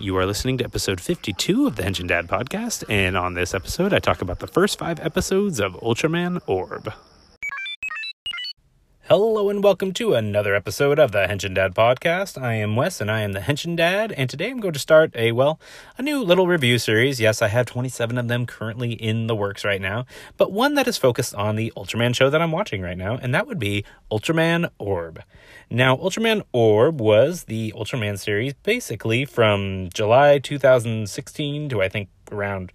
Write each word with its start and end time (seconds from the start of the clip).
You 0.00 0.16
are 0.16 0.24
listening 0.24 0.56
to 0.58 0.64
episode 0.64 0.98
52 0.98 1.66
of 1.66 1.76
the 1.76 1.82
Henshin 1.82 2.08
Dad 2.08 2.26
podcast, 2.26 2.84
and 2.88 3.18
on 3.18 3.34
this 3.34 3.52
episode, 3.52 3.92
I 3.92 3.98
talk 3.98 4.22
about 4.22 4.38
the 4.38 4.46
first 4.46 4.78
five 4.78 4.98
episodes 4.98 5.60
of 5.60 5.74
Ultraman 5.74 6.40
Orb. 6.46 6.94
Hello 9.10 9.50
and 9.50 9.60
welcome 9.64 9.92
to 9.94 10.14
another 10.14 10.54
episode 10.54 11.00
of 11.00 11.10
the 11.10 11.26
Henshin 11.26 11.52
Dad 11.52 11.74
podcast. 11.74 12.40
I 12.40 12.54
am 12.54 12.76
Wes 12.76 13.00
and 13.00 13.10
I 13.10 13.22
am 13.22 13.32
the 13.32 13.40
Henshin 13.40 13.74
Dad, 13.74 14.12
and 14.12 14.30
today 14.30 14.48
I'm 14.48 14.60
going 14.60 14.72
to 14.74 14.78
start 14.78 15.10
a, 15.16 15.32
well, 15.32 15.58
a 15.98 16.02
new 16.02 16.22
little 16.22 16.46
review 16.46 16.78
series. 16.78 17.18
Yes, 17.18 17.42
I 17.42 17.48
have 17.48 17.66
27 17.66 18.16
of 18.18 18.28
them 18.28 18.46
currently 18.46 18.92
in 18.92 19.26
the 19.26 19.34
works 19.34 19.64
right 19.64 19.80
now, 19.80 20.06
but 20.36 20.52
one 20.52 20.74
that 20.74 20.86
is 20.86 20.96
focused 20.96 21.34
on 21.34 21.56
the 21.56 21.72
Ultraman 21.76 22.14
show 22.14 22.30
that 22.30 22.40
I'm 22.40 22.52
watching 22.52 22.82
right 22.82 22.96
now, 22.96 23.18
and 23.20 23.34
that 23.34 23.48
would 23.48 23.58
be 23.58 23.84
Ultraman 24.12 24.70
Orb. 24.78 25.20
Now, 25.68 25.96
Ultraman 25.96 26.44
Orb 26.52 27.00
was 27.00 27.46
the 27.46 27.72
Ultraman 27.76 28.16
series 28.16 28.54
basically 28.62 29.24
from 29.24 29.88
July 29.92 30.38
2016 30.38 31.68
to 31.70 31.82
I 31.82 31.88
think 31.88 32.10
around 32.30 32.72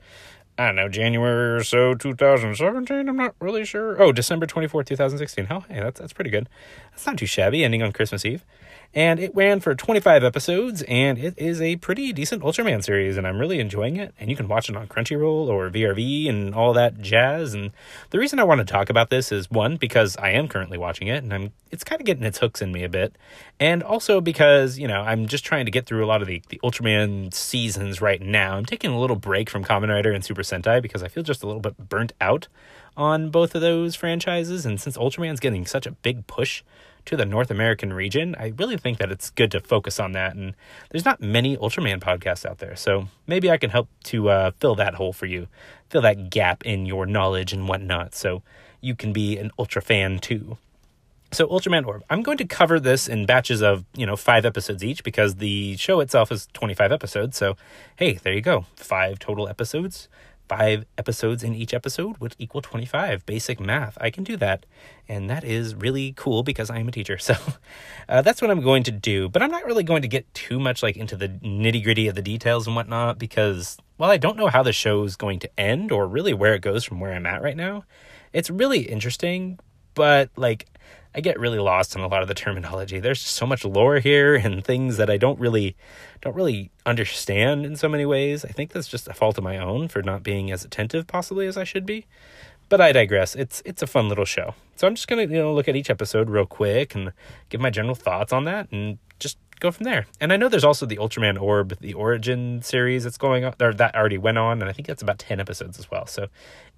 I 0.57 0.67
don't 0.67 0.75
know, 0.75 0.87
January 0.87 1.57
or 1.59 1.63
so, 1.63 1.95
2017. 1.95 3.09
I'm 3.09 3.17
not 3.17 3.35
really 3.39 3.65
sure. 3.65 4.01
Oh, 4.01 4.11
December 4.13 4.45
24th, 4.45 4.85
2016. 4.85 5.47
Oh, 5.49 5.65
hey, 5.67 5.81
that's, 5.81 5.99
that's 5.99 6.13
pretty 6.13 6.29
good. 6.29 6.47
That's 6.91 7.05
not 7.05 7.17
too 7.17 7.25
shabby, 7.25 7.63
ending 7.63 7.83
on 7.83 7.91
Christmas 7.91 8.25
Eve 8.25 8.45
and 8.95 9.19
it 9.19 9.35
ran 9.35 9.59
for 9.59 9.75
25 9.75 10.23
episodes 10.23 10.81
and 10.83 11.17
it 11.17 11.33
is 11.37 11.61
a 11.61 11.75
pretty 11.75 12.13
decent 12.13 12.41
ultraman 12.41 12.81
series 12.81 13.17
and 13.17 13.27
i'm 13.27 13.37
really 13.37 13.59
enjoying 13.59 13.97
it. 13.97 14.13
And 14.17 14.29
you 14.29 14.37
can 14.37 14.47
watch 14.47 14.69
it 14.69 14.77
on 14.77 14.87
crunchyroll 14.87 15.47
or 15.49 15.69
vrv 15.69 16.29
and 16.29 16.55
all 16.55 16.71
that 16.73 17.01
jazz. 17.01 17.53
And 17.53 17.71
the 18.11 18.19
reason 18.19 18.39
i 18.39 18.43
want 18.43 18.59
to 18.59 18.65
talk 18.65 18.89
about 18.89 19.09
this 19.09 19.31
is 19.31 19.51
one 19.51 19.75
because 19.75 20.15
i 20.17 20.29
am 20.29 20.47
currently 20.47 20.77
watching 20.77 21.09
it 21.09 21.23
and 21.23 21.33
i'm 21.33 21.51
it's 21.71 21.83
kind 21.83 21.99
of 21.99 22.05
getting 22.05 22.23
its 22.23 22.37
hooks 22.37 22.61
in 22.61 22.71
me 22.71 22.85
a 22.85 22.89
bit. 22.89 23.17
And 23.59 23.83
also 23.83 24.21
because 24.21 24.79
you 24.79 24.87
know 24.87 25.01
i'm 25.01 25.27
just 25.27 25.43
trying 25.43 25.65
to 25.65 25.71
get 25.71 25.85
through 25.85 26.05
a 26.05 26.07
lot 26.07 26.21
of 26.21 26.27
the, 26.29 26.41
the 26.47 26.59
ultraman 26.63 27.33
seasons 27.33 28.01
right 28.01 28.21
now. 28.21 28.55
I'm 28.55 28.65
taking 28.65 28.91
a 28.91 28.99
little 28.99 29.17
break 29.17 29.49
from 29.49 29.65
Kamen 29.65 29.89
Rider 29.89 30.13
and 30.13 30.23
super 30.23 30.41
sentai 30.41 30.81
because 30.81 31.03
i 31.03 31.09
feel 31.09 31.23
just 31.23 31.43
a 31.43 31.47
little 31.47 31.61
bit 31.61 31.89
burnt 31.89 32.13
out 32.21 32.47
on 32.97 33.29
both 33.29 33.55
of 33.55 33.61
those 33.61 33.93
franchises. 33.93 34.65
And 34.65 34.79
since 34.79 34.97
ultraman's 34.97 35.41
getting 35.41 35.65
such 35.65 35.85
a 35.85 35.91
big 35.91 36.27
push 36.27 36.63
to 37.05 37.15
the 37.15 37.25
North 37.25 37.51
American 37.51 37.93
region, 37.93 38.35
I 38.37 38.53
really 38.57 38.77
think 38.77 38.97
that 38.97 39.11
it's 39.11 39.29
good 39.29 39.51
to 39.51 39.59
focus 39.59 39.99
on 39.99 40.13
that. 40.13 40.35
And 40.35 40.55
there's 40.89 41.05
not 41.05 41.21
many 41.21 41.55
Ultraman 41.57 41.99
podcasts 41.99 42.45
out 42.45 42.59
there, 42.59 42.75
so 42.75 43.07
maybe 43.27 43.49
I 43.49 43.57
can 43.57 43.69
help 43.69 43.87
to 44.05 44.29
uh, 44.29 44.51
fill 44.59 44.75
that 44.75 44.95
hole 44.95 45.13
for 45.13 45.25
you, 45.25 45.47
fill 45.89 46.01
that 46.01 46.29
gap 46.29 46.65
in 46.65 46.85
your 46.85 47.05
knowledge 47.05 47.53
and 47.53 47.67
whatnot, 47.67 48.15
so 48.15 48.41
you 48.81 48.95
can 48.95 49.13
be 49.13 49.37
an 49.37 49.51
Ultra 49.57 49.81
fan 49.81 50.19
too. 50.19 50.57
So 51.31 51.47
Ultraman 51.47 51.85
Orb, 51.85 52.03
I'm 52.09 52.23
going 52.23 52.37
to 52.37 52.45
cover 52.45 52.79
this 52.79 53.07
in 53.07 53.25
batches 53.25 53.61
of, 53.61 53.83
you 53.93 54.05
know, 54.05 54.15
5 54.15 54.45
episodes 54.45 54.83
each 54.83 55.03
because 55.03 55.35
the 55.35 55.75
show 55.75 55.99
itself 55.99 56.31
is 56.31 56.47
25 56.53 56.91
episodes. 56.91 57.35
So, 57.35 57.57
hey, 57.97 58.13
there 58.13 58.33
you 58.33 58.41
go. 58.41 58.65
5 58.77 59.19
total 59.19 59.49
episodes 59.49 60.07
five 60.47 60.85
episodes 60.97 61.43
in 61.43 61.53
each 61.53 61.73
episode 61.73 62.17
would 62.17 62.35
equal 62.39 62.61
25 62.61 63.25
basic 63.25 63.59
math 63.59 63.97
i 64.01 64.09
can 64.09 64.23
do 64.23 64.37
that. 64.37 64.65
And 65.07 65.29
that 65.29 65.43
is 65.43 65.75
really 65.75 66.13
cool 66.17 66.41
because 66.41 66.69
i'm 66.69 66.87
a 66.87 66.91
teacher. 66.91 67.17
So 67.25 67.35
uh, 68.09 68.21
that's 68.21 68.41
what 68.41 68.51
i'm 68.51 68.61
going 68.61 68.83
to 68.83 68.91
do. 68.91 69.29
But 69.29 69.41
i'm 69.41 69.51
not 69.51 69.65
really 69.65 69.83
going 69.83 70.01
to 70.01 70.07
get 70.07 70.31
too 70.33 70.59
much 70.59 70.81
like 70.83 70.97
into 70.97 71.15
the 71.15 71.29
nitty 71.29 71.83
gritty 71.83 72.07
of 72.07 72.15
the 72.15 72.21
details 72.21 72.67
and 72.67 72.75
whatnot 72.75 73.19
because 73.19 73.77
well 73.97 74.11
i 74.11 74.17
don't 74.17 74.37
know 74.37 74.47
how 74.47 74.63
the 74.63 74.73
show 74.73 75.03
is 75.03 75.15
going 75.15 75.39
to 75.39 75.59
end 75.59 75.91
or 75.91 76.07
really 76.07 76.33
where 76.33 76.53
it 76.53 76.61
goes 76.61 76.83
from 76.83 76.99
where 76.99 77.13
i'm 77.13 77.25
at 77.25 77.41
right 77.41 77.57
now 77.57 77.83
it's 78.35 78.49
really 78.49 78.81
interesting. 78.81 79.59
But 79.95 80.29
like 80.35 80.67
I 81.15 81.21
get 81.21 81.39
really 81.39 81.59
lost 81.59 81.95
in 81.95 82.01
a 82.01 82.07
lot 82.07 82.21
of 82.21 82.27
the 82.27 82.33
terminology. 82.33 82.99
There's 82.99 83.21
so 83.21 83.45
much 83.45 83.63
lore 83.63 83.99
here 83.99 84.35
and 84.35 84.63
things 84.63 84.97
that 84.97 85.09
I 85.09 85.15
don't 85.15 85.39
really 85.39 85.77
don't 86.21 86.35
really 86.35 86.71
understand 86.85 87.65
in 87.65 87.77
so 87.77 87.87
many 87.87 88.05
ways. 88.05 88.43
I 88.43 88.49
think 88.49 88.73
that's 88.73 88.89
just 88.89 89.07
a 89.07 89.13
fault 89.13 89.37
of 89.37 89.43
my 89.43 89.57
own 89.57 89.87
for 89.87 90.03
not 90.03 90.23
being 90.23 90.51
as 90.51 90.65
attentive 90.65 91.07
possibly 91.07 91.47
as 91.47 91.55
I 91.55 91.63
should 91.63 91.85
be. 91.85 92.05
But 92.67 92.81
I 92.81 92.91
digress. 92.91 93.33
It's 93.33 93.61
it's 93.63 93.81
a 93.81 93.87
fun 93.87 94.09
little 94.09 94.25
show. 94.25 94.55
So 94.75 94.87
I'm 94.87 94.95
just 94.95 95.07
going 95.07 95.25
to, 95.25 95.33
you 95.33 95.41
know, 95.41 95.53
look 95.53 95.69
at 95.69 95.75
each 95.77 95.89
episode 95.89 96.29
real 96.29 96.45
quick 96.45 96.95
and 96.95 97.13
give 97.47 97.61
my 97.61 97.69
general 97.69 97.95
thoughts 97.95 98.33
on 98.33 98.43
that 98.45 98.69
and 98.71 98.97
just 99.17 99.37
go 99.59 99.71
from 99.71 99.85
there. 99.85 100.07
And 100.19 100.33
I 100.33 100.37
know 100.37 100.49
there's 100.49 100.63
also 100.65 100.85
the 100.85 100.97
Ultraman 100.97 101.41
Orb, 101.41 101.79
the 101.79 101.93
Origin 101.93 102.61
series 102.61 103.05
that's 103.05 103.17
going 103.17 103.45
on, 103.45 103.53
or 103.61 103.73
that 103.73 103.95
already 103.95 104.17
went 104.17 104.37
on, 104.37 104.61
and 104.61 104.69
I 104.69 104.73
think 104.73 104.87
that's 104.87 105.01
about 105.01 105.19
10 105.19 105.39
episodes 105.39 105.79
as 105.79 105.89
well. 105.89 106.07
So 106.07 106.27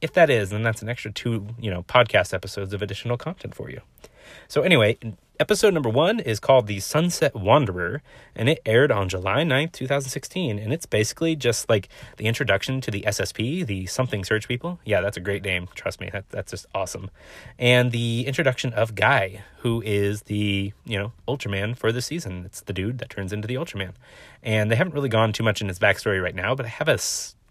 if 0.01 0.13
that 0.13 0.29
is, 0.29 0.51
then 0.51 0.61
that's 0.61 0.81
an 0.81 0.89
extra 0.89 1.11
two, 1.11 1.47
you 1.59 1.71
know, 1.71 1.83
podcast 1.83 2.33
episodes 2.33 2.73
of 2.73 2.81
additional 2.81 3.17
content 3.17 3.55
for 3.55 3.69
you. 3.69 3.81
So, 4.47 4.61
anyway, 4.61 4.97
episode 5.39 5.73
number 5.73 5.89
one 5.89 6.19
is 6.19 6.39
called 6.39 6.67
The 6.67 6.79
Sunset 6.79 7.35
Wanderer, 7.35 8.01
and 8.35 8.49
it 8.49 8.61
aired 8.65 8.91
on 8.91 9.09
July 9.09 9.43
9th, 9.43 9.73
2016. 9.73 10.59
And 10.59 10.73
it's 10.73 10.85
basically 10.85 11.35
just 11.35 11.69
like 11.69 11.89
the 12.17 12.25
introduction 12.25 12.81
to 12.81 12.91
the 12.91 13.01
SSP, 13.03 13.65
the 13.65 13.85
Something 13.85 14.23
Search 14.23 14.47
People. 14.47 14.79
Yeah, 14.85 15.01
that's 15.01 15.17
a 15.17 15.21
great 15.21 15.43
name. 15.43 15.67
Trust 15.75 15.99
me, 15.99 16.09
that, 16.11 16.29
that's 16.29 16.51
just 16.51 16.65
awesome. 16.73 17.09
And 17.59 17.91
the 17.91 18.25
introduction 18.25 18.73
of 18.73 18.95
Guy, 18.95 19.43
who 19.59 19.81
is 19.85 20.23
the, 20.23 20.73
you 20.85 20.97
know, 20.97 21.11
Ultraman 21.27 21.77
for 21.77 21.91
the 21.91 22.01
season. 22.01 22.43
It's 22.45 22.61
the 22.61 22.73
dude 22.73 22.97
that 22.99 23.09
turns 23.09 23.33
into 23.33 23.47
the 23.47 23.55
Ultraman. 23.55 23.93
And 24.41 24.71
they 24.71 24.75
haven't 24.75 24.93
really 24.93 25.09
gone 25.09 25.33
too 25.33 25.43
much 25.43 25.61
in 25.61 25.67
his 25.67 25.79
backstory 25.79 26.21
right 26.21 26.35
now, 26.35 26.55
but 26.55 26.65
I 26.65 26.69
have 26.69 26.87
a 26.87 26.97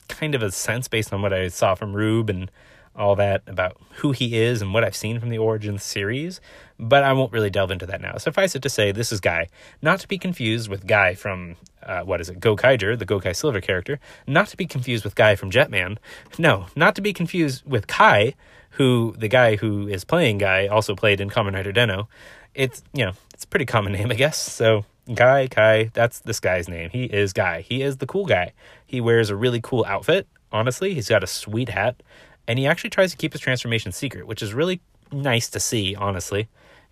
kind 0.09 0.35
of 0.35 0.43
a 0.43 0.51
sense 0.51 0.89
based 0.89 1.13
on 1.13 1.23
what 1.23 1.33
I 1.33 1.49
saw 1.49 1.75
from 1.75 1.95
Rube 1.95 2.31
and 2.31 2.51
all 2.97 3.17
that 3.17 3.43
about 3.47 3.77
who 3.97 4.13
he 4.13 4.39
is 4.41 4.63
and 4.63 4.73
what 4.73 4.85
I've 4.85 4.97
seen 4.97 5.21
from 5.21 5.29
the 5.29 5.39
Origins 5.39 5.83
series, 5.83 6.41
but 6.79 7.03
I 7.03 7.13
won't 7.13 7.33
really 7.33 7.51
delve 7.51 7.71
into 7.71 7.87
that 7.87 8.01
now. 8.01 8.17
Suffice 8.17 8.55
it 8.55 8.63
to 8.63 8.69
say, 8.69 8.93
this 8.93 9.13
is 9.13 9.21
Guy, 9.21 9.49
not 9.83 10.01
to 10.01 10.09
be 10.09 10.19
confused 10.19 10.69
with 10.69 10.87
Guy 10.87 11.15
from, 11.15 11.57
uh, 11.83 12.01
what 12.03 12.21
is 12.21 12.29
it, 12.29 12.41
Gokaiger, 12.41 12.99
the 12.99 13.07
Gokai 13.07 13.35
Silver 13.35 13.61
character, 13.61 13.99
not 14.27 14.49
to 14.49 14.57
be 14.57 14.67
confused 14.67 15.05
with 15.05 15.15
Guy 15.15 15.37
from 15.37 15.51
Jetman. 15.51 15.99
No, 16.39 16.67
not 16.75 16.95
to 16.97 17.01
be 17.01 17.13
confused 17.13 17.65
with 17.67 17.87
Kai, 17.87 18.35
who 18.71 19.15
the 19.17 19.29
guy 19.29 19.57
who 19.57 19.89
is 19.89 20.05
playing 20.05 20.39
Guy 20.39 20.67
also 20.67 20.95
played 20.95 21.21
in 21.21 21.31
Kamen 21.31 21.55
Rider 21.55 21.73
Den-O. 21.73 22.09
It's, 22.55 22.83
you 22.93 23.05
know, 23.05 23.13
it's 23.33 23.45
a 23.45 23.49
pretty 23.49 23.67
common 23.67 23.93
name, 23.95 24.11
I 24.11 24.15
guess. 24.15 24.39
So, 24.39 24.85
Guy, 25.15 25.47
Kai, 25.47 25.91
that's 25.95 26.21
this 26.21 26.41
guy's 26.41 26.69
name. 26.69 26.91
He 26.91 27.05
is 27.05 27.33
Guy. 27.33 27.61
He 27.61 27.83
is 27.83 27.99
the 27.99 28.07
cool 28.07 28.27
guy. 28.27 28.53
He 28.85 29.01
wears 29.01 29.31
a 29.31 29.37
really 29.37 29.61
cool 29.61 29.85
outfit, 29.87 30.27
honestly. 30.51 30.95
He's 30.95 31.09
got 31.09 31.23
a 31.23 31.29
sweet 31.29 31.69
hat 31.69 32.03
and 32.49 32.59
he 32.59 32.67
actually 32.67 32.91
tries 32.91 33.11
to 33.11 33.17
keep 33.17 33.33
his 33.33 33.41
transformation 33.41 33.93
secret, 33.93 34.27
which 34.27 34.43
is 34.43 34.55
really 34.55 34.81
nice 35.13 35.49
to 35.51 35.61
see, 35.61 35.95
honestly. 35.95 36.49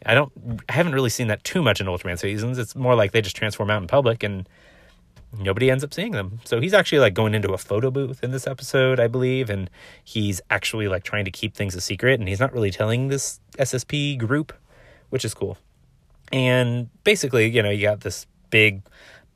I 0.07 0.15
don't 0.15 0.33
I 0.69 0.73
haven't 0.73 0.93
really 0.95 1.11
seen 1.11 1.29
that 1.29 1.45
too 1.45 1.63
much 1.63 1.81
in 1.81 1.87
Ultraman 1.87 2.19
seasons. 2.19 2.59
It's 2.59 2.77
more 2.77 2.95
like 2.95 3.13
they 3.13 3.23
just 3.23 3.37
transform 3.37 3.71
out 3.71 3.81
in 3.81 3.89
public 3.89 4.23
and 4.23 4.49
nobody 5.39 5.71
ends 5.71 5.83
up 5.83 5.95
seeing 5.95 6.13
them. 6.13 6.41
So 6.45 6.61
he's 6.61 6.75
actually 6.75 6.99
like 6.99 7.15
going 7.15 7.35
into 7.35 7.53
a 7.53 7.59
photo 7.59 7.91
booth 7.91 8.23
in 8.23 8.31
this 8.31 8.47
episode, 8.47 9.01
I 9.01 9.07
believe, 9.07 9.51
and 9.51 9.71
he's 10.03 10.41
actually 10.51 10.89
like 10.89 11.05
trying 11.05 11.25
to 11.25 11.31
keep 11.31 11.55
things 11.55 11.75
a 11.75 11.81
secret 11.81 12.21
and 12.21 12.29
he's 12.29 12.41
not 12.41 12.53
really 12.53 12.71
telling 12.71 13.09
this 13.09 13.41
SSP 13.59 14.19
group, 14.19 14.53
which 15.11 15.25
is 15.25 15.35
cool. 15.35 15.59
And 16.33 16.89
basically, 17.05 17.49
you 17.49 17.63
know, 17.63 17.71
you 17.71 17.83
got 17.83 18.01
this 18.01 18.27
big 18.51 18.83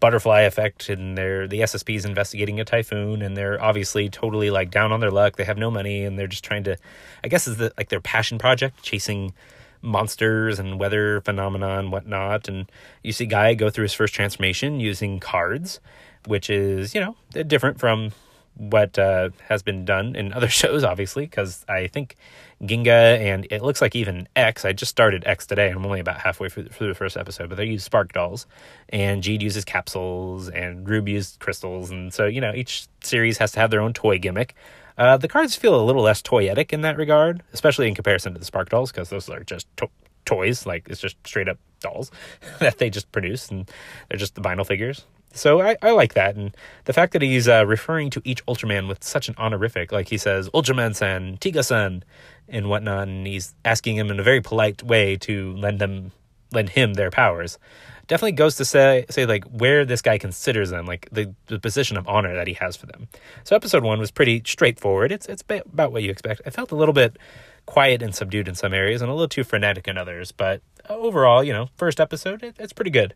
butterfly 0.00 0.42
effect 0.42 0.88
and 0.88 1.18
they're 1.18 1.48
the 1.48 1.60
SSP 1.60 1.96
is 1.96 2.04
investigating 2.04 2.60
a 2.60 2.64
typhoon 2.64 3.22
and 3.22 3.36
they're 3.36 3.62
obviously 3.62 4.08
totally 4.08 4.50
like 4.50 4.70
down 4.70 4.92
on 4.92 5.00
their 5.00 5.10
luck. 5.10 5.36
They 5.36 5.44
have 5.44 5.58
no 5.58 5.70
money 5.70 6.04
and 6.04 6.18
they're 6.18 6.28
just 6.28 6.44
trying 6.44 6.64
to 6.64 6.76
I 7.24 7.28
guess 7.28 7.48
is 7.48 7.56
the 7.56 7.72
like 7.76 7.88
their 7.88 8.00
passion 8.00 8.38
project, 8.38 8.82
chasing 8.82 9.34
monsters 9.82 10.58
and 10.58 10.78
weather 10.78 11.20
phenomena 11.20 11.78
and 11.78 11.92
whatnot. 11.92 12.48
And 12.48 12.70
you 13.02 13.12
see 13.12 13.26
Guy 13.26 13.54
go 13.54 13.70
through 13.70 13.84
his 13.84 13.94
first 13.94 14.14
transformation 14.14 14.80
using 14.80 15.20
cards, 15.20 15.80
which 16.26 16.50
is, 16.50 16.94
you 16.94 17.00
know, 17.00 17.16
different 17.44 17.78
from 17.78 18.12
what 18.58 18.98
uh, 18.98 19.30
has 19.48 19.62
been 19.62 19.84
done 19.84 20.14
in 20.16 20.32
other 20.34 20.48
shows, 20.48 20.84
obviously, 20.84 21.24
because 21.24 21.64
I 21.68 21.86
think 21.86 22.16
Ginga 22.62 23.18
and 23.18 23.46
it 23.50 23.62
looks 23.62 23.80
like 23.80 23.94
even 23.94 24.28
X. 24.34 24.64
I 24.64 24.72
just 24.72 24.90
started 24.90 25.22
X 25.26 25.46
today. 25.46 25.70
I'm 25.70 25.84
only 25.86 26.00
about 26.00 26.18
halfway 26.18 26.48
through, 26.48 26.64
the 26.64 26.94
first 26.94 27.16
episode, 27.16 27.48
but 27.48 27.56
they 27.56 27.66
use 27.66 27.84
spark 27.84 28.12
dolls, 28.12 28.46
and 28.88 29.22
Jeed 29.22 29.40
uses 29.42 29.64
capsules, 29.64 30.48
and 30.48 30.88
Rube 30.88 31.08
used 31.08 31.38
crystals, 31.38 31.90
and 31.90 32.12
so 32.12 32.26
you 32.26 32.40
know 32.40 32.52
each 32.54 32.88
series 33.02 33.38
has 33.38 33.52
to 33.52 33.60
have 33.60 33.70
their 33.70 33.80
own 33.80 33.92
toy 33.92 34.18
gimmick. 34.18 34.54
Uh, 34.96 35.16
the 35.16 35.28
cards 35.28 35.54
feel 35.54 35.80
a 35.80 35.84
little 35.84 36.02
less 36.02 36.20
toyetic 36.20 36.72
in 36.72 36.80
that 36.80 36.96
regard, 36.96 37.42
especially 37.52 37.86
in 37.86 37.94
comparison 37.94 38.32
to 38.32 38.38
the 38.38 38.44
spark 38.44 38.68
dolls, 38.68 38.90
because 38.90 39.08
those 39.10 39.28
are 39.28 39.44
just 39.44 39.68
to- 39.76 39.90
toys. 40.24 40.66
Like 40.66 40.88
it's 40.88 41.00
just 41.00 41.16
straight 41.24 41.48
up 41.48 41.58
dolls 41.80 42.10
that 42.58 42.78
they 42.78 42.90
just 42.90 43.10
produce, 43.12 43.48
and 43.48 43.70
they're 44.08 44.18
just 44.18 44.34
the 44.34 44.40
vinyl 44.40 44.66
figures. 44.66 45.04
So 45.32 45.60
I, 45.60 45.76
I 45.82 45.90
like 45.92 46.14
that. 46.14 46.36
And 46.36 46.56
the 46.84 46.92
fact 46.92 47.12
that 47.12 47.22
he's 47.22 47.48
uh, 47.48 47.66
referring 47.66 48.10
to 48.10 48.22
each 48.24 48.44
Ultraman 48.46 48.88
with 48.88 49.04
such 49.04 49.28
an 49.28 49.34
honorific, 49.38 49.92
like 49.92 50.08
he 50.08 50.18
says, 50.18 50.48
Ultraman 50.50 50.94
san, 50.94 51.36
Tiga 51.38 51.64
san, 51.64 52.02
and 52.48 52.68
whatnot, 52.68 53.08
and 53.08 53.26
he's 53.26 53.54
asking 53.64 53.96
him 53.96 54.10
in 54.10 54.18
a 54.18 54.22
very 54.22 54.40
polite 54.40 54.82
way 54.82 55.16
to 55.18 55.54
lend 55.56 55.80
them 55.80 56.12
lend 56.50 56.70
him 56.70 56.94
their 56.94 57.10
powers. 57.10 57.58
Definitely 58.06 58.32
goes 58.32 58.56
to 58.56 58.64
say 58.64 59.04
say 59.10 59.26
like 59.26 59.44
where 59.44 59.84
this 59.84 60.00
guy 60.00 60.16
considers 60.16 60.70
them, 60.70 60.86
like 60.86 61.08
the, 61.12 61.34
the 61.46 61.58
position 61.58 61.98
of 61.98 62.08
honor 62.08 62.34
that 62.34 62.46
he 62.46 62.54
has 62.54 62.74
for 62.74 62.86
them. 62.86 63.08
So 63.44 63.54
episode 63.54 63.84
one 63.84 63.98
was 63.98 64.10
pretty 64.10 64.42
straightforward. 64.46 65.12
It's 65.12 65.26
it's 65.26 65.42
about 65.50 65.92
what 65.92 66.02
you 66.02 66.10
expect. 66.10 66.40
I 66.46 66.50
felt 66.50 66.72
a 66.72 66.76
little 66.76 66.94
bit 66.94 67.18
quiet 67.66 68.00
and 68.00 68.14
subdued 68.14 68.48
in 68.48 68.54
some 68.54 68.72
areas 68.72 69.02
and 69.02 69.10
a 69.10 69.14
little 69.14 69.28
too 69.28 69.44
frenetic 69.44 69.86
in 69.86 69.98
others, 69.98 70.32
but 70.32 70.62
overall, 70.88 71.44
you 71.44 71.52
know, 71.52 71.68
first 71.76 72.00
episode, 72.00 72.42
it, 72.42 72.56
it's 72.58 72.72
pretty 72.72 72.90
good. 72.90 73.14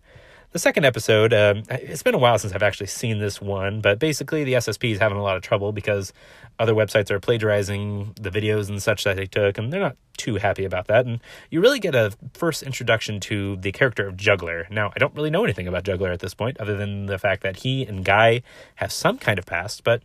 The 0.53 0.59
second 0.59 0.85
episode, 0.85 1.33
um, 1.33 1.63
it's 1.71 2.03
been 2.03 2.15
a 2.15 2.19
while 2.19 2.39
since 2.39 2.53
I've 2.53 2.63
actually 2.63 2.89
seen 2.89 3.21
this 3.21 3.41
one, 3.41 3.81
but 3.81 3.99
basically 3.99 4.45
the 4.45 4.53
SSP 4.53 4.93
is 4.93 4.99
having 4.99 5.17
a 5.17 5.23
lot 5.23 5.35
of 5.35 5.43
trouble 5.43 5.73
because 5.73 6.13
other 6.59 6.75
websites 6.75 7.11
are 7.11 7.19
plagiarizing 7.19 8.13
the 8.21 8.29
videos 8.29 8.69
and 8.69 8.83
such 8.83 9.05
that 9.05 9.17
they 9.17 9.25
took, 9.25 9.57
and 9.57 9.73
they're 9.73 9.81
not 9.81 9.97
too 10.19 10.35
happy 10.37 10.67
about 10.67 10.89
that. 10.89 11.07
And 11.07 11.21
you 11.49 11.63
really 11.63 11.79
get 11.79 11.95
a 11.95 12.13
first 12.35 12.63
introduction 12.63 13.19
to 13.21 13.57
the 13.57 13.73
character 13.73 14.07
of 14.07 14.19
Juggler. 14.19 14.67
Now, 14.71 14.93
I 14.95 14.99
don't 14.99 15.15
really 15.15 15.31
know 15.31 15.43
anything 15.43 15.69
about 15.69 15.85
Juggler 15.85 16.13
at 16.13 16.21
this 16.21 16.35
point, 16.35 16.61
other 16.61 16.77
than 16.77 17.07
the 17.07 17.19
fact 17.19 17.43
that 17.45 17.57
he 17.57 17.87
and 17.87 18.05
Guy 18.05 18.43
have 18.75 18.93
some 18.93 19.17
kind 19.17 19.39
of 19.39 19.47
past, 19.47 19.85
but 19.85 20.03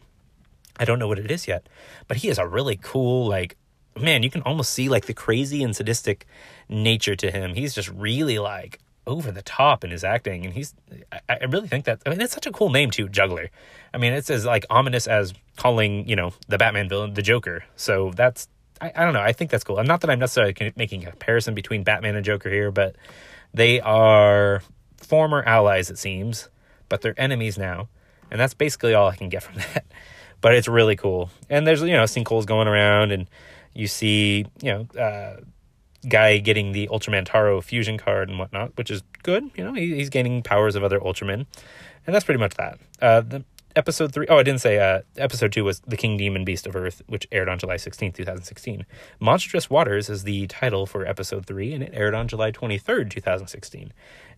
I 0.80 0.86
don't 0.86 0.98
know 0.98 1.10
what 1.10 1.20
it 1.20 1.30
is 1.30 1.46
yet. 1.46 1.68
But 2.08 2.18
he 2.18 2.30
is 2.30 2.38
a 2.38 2.48
really 2.48 2.80
cool, 2.82 3.28
like, 3.28 3.58
man, 4.00 4.24
you 4.24 4.30
can 4.30 4.44
almost 4.44 4.70
see 4.70 4.88
like 4.88 5.08
the 5.08 5.14
crazy 5.14 5.62
and 5.62 5.76
sadistic 5.76 6.26
nature 6.70 7.18
to 7.18 7.32
him. 7.32 7.54
He's 7.56 7.76
just 7.76 7.90
really 7.90 8.40
like 8.40 8.80
over 9.08 9.32
the 9.32 9.42
top 9.42 9.84
in 9.84 9.92
his 9.92 10.04
acting, 10.04 10.46
and 10.46 10.54
he's 10.54 10.76
I, 11.12 11.38
I 11.42 11.46
really 11.46 11.68
think 11.68 11.86
that 11.86 12.02
I 12.06 12.10
mean 12.10 12.22
it's 12.22 12.34
such 12.34 12.46
a 12.46 12.52
cool 12.52 12.70
name 12.70 12.92
too, 12.92 13.10
Juggler. 13.10 13.50
I 13.94 13.98
mean 13.98 14.14
it's 14.14 14.30
as 14.30 14.46
like 14.46 14.66
ominous 14.70 15.08
as 15.08 15.34
calling 15.56 16.08
you 16.08 16.16
know 16.16 16.34
the 16.48 16.58
Batman 16.58 16.90
villain 16.90 17.14
the 17.14 17.22
Joker. 17.22 17.64
So 17.76 18.12
that's 18.16 18.48
I, 18.80 18.92
I 18.96 19.04
don't 19.04 19.14
know. 19.14 19.22
I 19.22 19.32
think 19.32 19.50
that's 19.50 19.64
cool. 19.64 19.80
And 19.80 19.88
Not 19.88 20.02
that 20.02 20.10
I'm 20.10 20.20
necessarily 20.20 20.54
making 20.76 21.06
a 21.06 21.10
comparison 21.10 21.56
between 21.56 21.84
Batman 21.84 22.16
and 22.16 22.24
Joker 22.24 22.50
here, 22.50 22.72
but 22.72 22.96
they 23.54 23.80
are 23.82 24.62
former 24.98 25.42
allies 25.44 25.90
it 25.90 25.98
seems, 25.98 26.50
but 26.90 27.02
they're 27.02 27.20
enemies 27.20 27.58
now, 27.58 27.88
and 28.30 28.40
that's 28.40 28.54
basically 28.54 28.94
all 28.94 29.08
I 29.08 29.16
can 29.16 29.30
get 29.30 29.42
from 29.44 29.56
that. 29.56 29.86
But 30.42 30.54
it's 30.54 30.68
really 30.68 30.96
cool, 30.96 31.32
and 31.50 31.66
there's 31.66 31.82
you 31.82 31.94
know 31.94 32.04
sinkholes 32.04 32.46
going 32.46 32.68
around 32.68 33.12
and 33.12 33.28
you 33.78 33.88
see, 33.88 34.46
you 34.62 34.72
know, 34.72 35.00
uh, 35.00 35.42
guy 36.08 36.38
getting 36.38 36.72
the 36.72 36.88
Ultraman 36.88 37.26
Taro 37.26 37.62
fusion 37.62 37.98
card 37.98 38.30
and 38.30 38.40
whatnot, 38.40 38.78
which 38.78 38.92
is 38.92 39.04
good. 39.24 39.50
You 39.56 39.64
know, 39.64 39.74
he, 39.74 39.96
he's 39.96 40.10
gaining 40.10 40.44
powers 40.44 40.76
of 40.76 40.84
other 40.84 41.00
Ultramen, 41.00 41.46
and 42.06 42.16
that's 42.16 42.26
pretty 42.26 42.40
much 42.40 42.56
that. 42.56 42.80
Uh, 43.02 43.22
the 43.22 43.46
episode 43.76 44.12
three, 44.12 44.26
oh, 44.28 44.38
I 44.38 44.44
didn't 44.44 44.62
say. 44.62 44.80
Uh, 44.80 45.02
episode 45.18 45.52
two 45.52 45.64
was 45.64 45.82
the 45.82 45.98
King 45.98 46.18
Demon 46.18 46.44
Beast 46.44 46.66
of 46.68 46.76
Earth, 46.76 47.02
which 47.08 47.28
aired 47.32 47.48
on 47.48 47.60
July 47.60 47.76
16th, 47.76 48.16
2016. 48.16 48.86
Monstrous 49.20 49.70
Waters 49.70 50.10
is 50.10 50.24
the 50.24 50.48
title 50.48 50.86
for 50.86 51.06
episode 51.06 51.46
three, 51.46 51.74
and 51.74 51.84
it 51.84 51.92
aired 51.94 52.14
on 52.16 52.28
July 52.28 52.52
23rd, 52.52 53.10
2016. 53.12 53.94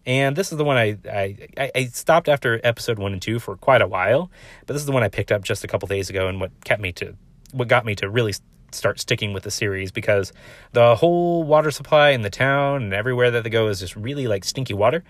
And 0.06 0.36
this 0.36 0.52
is 0.52 0.58
the 0.58 0.64
one 0.64 0.78
I, 0.78 0.98
I 1.10 1.70
I 1.76 1.86
stopped 1.86 2.30
after 2.30 2.60
episode 2.64 3.00
one 3.00 3.14
and 3.14 3.22
two 3.22 3.40
for 3.40 3.56
quite 3.58 3.82
a 3.82 3.88
while, 3.88 4.32
but 4.66 4.74
this 4.74 4.82
is 4.82 4.86
the 4.86 4.92
one 4.92 5.04
I 5.04 5.10
picked 5.10 5.32
up 5.32 5.44
just 5.44 5.64
a 5.64 5.68
couple 5.68 5.88
days 5.88 6.10
ago, 6.10 6.28
and 6.28 6.40
what 6.40 6.52
kept 6.64 6.82
me 6.82 6.92
to 6.94 7.16
what 7.52 7.68
got 7.68 7.86
me 7.86 7.96
to 7.96 8.10
really 8.10 8.34
start 8.72 9.00
sticking 9.00 9.34
with 9.34 9.44
the 9.44 9.52
series 9.52 9.92
because 9.92 10.34
the 10.74 10.96
whole 10.96 11.44
water 11.44 11.72
supply 11.72 12.10
in 12.10 12.22
the 12.22 12.30
town 12.30 12.84
and 12.84 12.94
everywhere 12.94 13.32
that 13.32 13.44
they 13.44 13.50
go 13.50 13.68
is 13.68 13.80
just 13.80 13.96
really 13.96 14.28
like 14.28 14.44
stinky 14.44 14.74
water, 14.74 15.04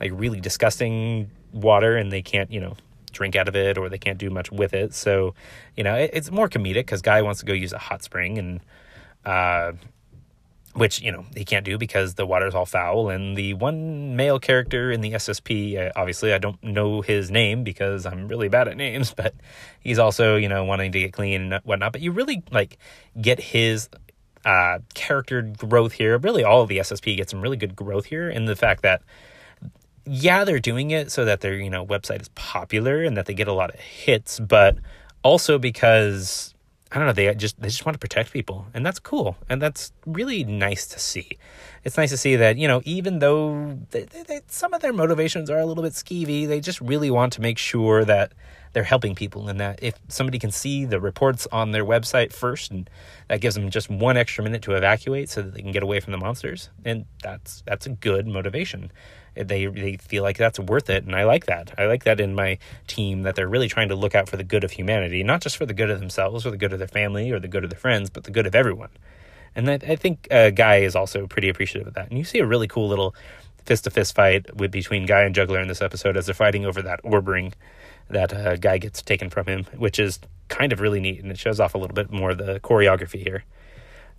like 0.00 0.12
really 0.14 0.40
disgusting 0.40 1.30
water, 1.52 1.96
and 1.96 2.12
they 2.12 2.22
can't, 2.22 2.50
you 2.50 2.60
know, 2.60 2.76
drink 3.12 3.34
out 3.34 3.48
of 3.48 3.56
it 3.56 3.78
or 3.78 3.88
they 3.88 3.98
can't 3.98 4.18
do 4.18 4.30
much 4.30 4.52
with 4.52 4.74
it. 4.74 4.94
So, 4.94 5.34
you 5.76 5.84
know, 5.84 5.94
it, 5.94 6.10
it's 6.12 6.30
more 6.30 6.48
comedic 6.48 6.74
because 6.74 7.02
Guy 7.02 7.22
wants 7.22 7.40
to 7.40 7.46
go 7.46 7.52
use 7.52 7.72
a 7.72 7.78
hot 7.78 8.02
spring 8.02 8.38
and, 8.38 8.60
uh, 9.24 9.72
which 10.76 11.00
you 11.00 11.10
know 11.10 11.24
he 11.34 11.44
can't 11.44 11.64
do 11.64 11.78
because 11.78 12.14
the 12.14 12.26
water's 12.26 12.54
all 12.54 12.66
foul. 12.66 13.08
And 13.08 13.36
the 13.36 13.54
one 13.54 14.16
male 14.16 14.38
character 14.38 14.90
in 14.90 15.00
the 15.00 15.12
ssp 15.12 15.78
uh, 15.78 15.92
obviously 15.96 16.32
i 16.32 16.38
don't 16.38 16.62
know 16.62 17.00
his 17.00 17.30
name 17.30 17.64
because 17.64 18.06
i'm 18.06 18.28
really 18.28 18.48
bad 18.48 18.68
at 18.68 18.76
names 18.76 19.14
but 19.16 19.34
he's 19.80 19.98
also 19.98 20.36
you 20.36 20.48
know 20.48 20.64
wanting 20.64 20.92
to 20.92 21.00
get 21.00 21.12
clean 21.12 21.52
and 21.52 21.64
whatnot. 21.64 21.92
But 21.92 22.00
you 22.02 22.12
really 22.12 22.42
like 22.50 22.78
get 23.20 23.40
his 23.40 23.88
uh, 24.44 24.78
character 24.94 25.42
growth 25.42 25.92
here. 25.92 26.18
Really 26.18 26.44
all 26.44 26.62
of 26.62 26.68
the 26.68 26.78
ssp 26.78 27.16
get 27.16 27.30
some 27.30 27.40
really 27.40 27.56
good 27.56 27.74
growth 27.74 28.06
here 28.06 28.28
in 28.28 28.44
the 28.44 28.56
fact 28.56 28.82
that 28.82 29.02
yeah 30.04 30.44
they're 30.44 30.60
doing 30.60 30.92
it 30.92 31.10
so 31.10 31.24
that 31.24 31.40
their 31.40 31.54
you 31.54 31.70
know 31.70 31.84
website 31.84 32.20
is 32.20 32.28
popular 32.30 33.02
and 33.02 33.16
that 33.16 33.26
they 33.26 33.34
get 33.34 33.48
a 33.48 33.52
lot 33.52 33.74
of 33.74 33.80
hits 33.80 34.38
but 34.38 34.76
also 35.24 35.58
because 35.58 36.54
I 36.92 36.98
don't 36.98 37.06
know. 37.06 37.12
They 37.12 37.34
just 37.34 37.60
they 37.60 37.68
just 37.68 37.84
want 37.84 37.94
to 37.94 37.98
protect 37.98 38.32
people, 38.32 38.66
and 38.72 38.86
that's 38.86 39.00
cool, 39.00 39.36
and 39.48 39.60
that's 39.60 39.92
really 40.06 40.44
nice 40.44 40.86
to 40.88 41.00
see. 41.00 41.30
It's 41.82 41.96
nice 41.96 42.10
to 42.10 42.16
see 42.16 42.36
that 42.36 42.56
you 42.58 42.68
know, 42.68 42.80
even 42.84 43.18
though 43.18 43.78
they, 43.90 44.04
they, 44.04 44.22
they, 44.22 44.40
some 44.46 44.72
of 44.72 44.82
their 44.82 44.92
motivations 44.92 45.50
are 45.50 45.58
a 45.58 45.66
little 45.66 45.82
bit 45.82 45.94
skeevy, 45.94 46.46
they 46.46 46.60
just 46.60 46.80
really 46.80 47.10
want 47.10 47.32
to 47.34 47.40
make 47.40 47.58
sure 47.58 48.04
that 48.04 48.32
they're 48.76 48.84
helping 48.84 49.14
people, 49.14 49.48
and 49.48 49.58
that 49.58 49.78
if 49.80 49.94
somebody 50.08 50.38
can 50.38 50.50
see 50.50 50.84
the 50.84 51.00
reports 51.00 51.48
on 51.50 51.70
their 51.72 51.82
website 51.82 52.30
first, 52.30 52.70
and 52.70 52.90
that 53.28 53.40
gives 53.40 53.54
them 53.54 53.70
just 53.70 53.88
one 53.88 54.18
extra 54.18 54.44
minute 54.44 54.60
to 54.60 54.72
evacuate 54.72 55.30
so 55.30 55.40
that 55.40 55.54
they 55.54 55.62
can 55.62 55.72
get 55.72 55.82
away 55.82 55.98
from 55.98 56.12
the 56.12 56.18
monsters, 56.18 56.68
and 56.84 57.06
that's 57.22 57.62
that's 57.64 57.86
a 57.86 57.88
good 57.88 58.26
motivation 58.26 58.92
they 59.34 59.64
they 59.64 59.96
feel 59.96 60.22
like 60.22 60.36
that's 60.36 60.58
worth 60.58 60.90
it 60.90 61.04
and 61.04 61.16
I 61.16 61.24
like 61.24 61.46
that. 61.46 61.72
I 61.78 61.86
like 61.86 62.04
that 62.04 62.20
in 62.20 62.34
my 62.34 62.58
team 62.86 63.22
that 63.22 63.34
they're 63.34 63.48
really 63.48 63.68
trying 63.68 63.88
to 63.88 63.94
look 63.94 64.14
out 64.14 64.28
for 64.28 64.36
the 64.36 64.44
good 64.44 64.62
of 64.62 64.72
humanity, 64.72 65.22
not 65.22 65.40
just 65.40 65.56
for 65.56 65.64
the 65.64 65.74
good 65.74 65.90
of 65.90 65.98
themselves 65.98 66.44
or 66.44 66.50
the 66.50 66.58
good 66.58 66.74
of 66.74 66.78
their 66.78 66.88
family 66.88 67.30
or 67.30 67.40
the 67.40 67.48
good 67.48 67.64
of 67.64 67.70
their 67.70 67.78
friends, 67.78 68.10
but 68.10 68.24
the 68.24 68.30
good 68.30 68.46
of 68.46 68.54
everyone. 68.54 68.90
And 69.54 69.70
I, 69.70 69.74
I 69.74 69.96
think 69.96 70.28
uh, 70.30 70.50
Guy 70.50 70.76
is 70.76 70.94
also 70.94 71.26
pretty 71.26 71.48
appreciative 71.48 71.88
of 71.88 71.94
that. 71.94 72.10
And 72.10 72.18
you 72.18 72.24
see 72.24 72.40
a 72.40 72.46
really 72.46 72.68
cool 72.68 72.88
little 72.88 73.14
fist 73.64 73.84
to 73.84 73.90
fist 73.90 74.14
fight 74.14 74.54
with 74.54 74.70
between 74.70 75.06
Guy 75.06 75.22
and 75.22 75.34
Juggler 75.34 75.60
in 75.60 75.68
this 75.68 75.82
episode 75.82 76.16
as 76.16 76.26
they're 76.26 76.34
fighting 76.34 76.66
over 76.66 76.82
that 76.82 77.00
orb 77.02 77.28
ring 77.28 77.52
that 78.08 78.32
uh, 78.32 78.56
Guy 78.56 78.78
gets 78.78 79.02
taken 79.02 79.30
from 79.30 79.46
him, 79.46 79.66
which 79.76 79.98
is 79.98 80.18
kind 80.48 80.72
of 80.72 80.80
really 80.80 81.00
neat 81.00 81.20
and 81.20 81.30
it 81.30 81.38
shows 81.38 81.58
off 81.58 81.74
a 81.74 81.78
little 81.78 81.94
bit 81.94 82.10
more 82.10 82.34
the 82.34 82.60
choreography 82.60 83.22
here. 83.22 83.44